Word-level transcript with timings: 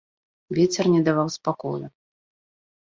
Вецер 0.59 0.85
не 0.95 1.01
даваў 1.11 1.27
спакою. 1.37 1.79